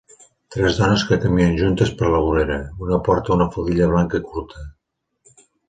Tres 0.53 0.77
dones 0.79 1.03
que 1.09 1.19
caminen 1.25 1.53
juntes 1.59 1.91
per 1.99 2.09
la 2.15 2.23
vorera, 2.29 2.57
una 2.87 2.99
porta 3.11 3.37
una 3.39 3.49
faldilla 3.59 3.93
blanca 3.95 4.25
curta. 4.33 4.69